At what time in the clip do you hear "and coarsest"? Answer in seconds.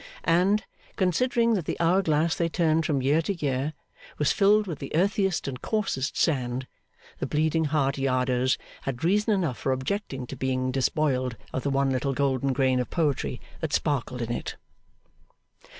5.47-6.17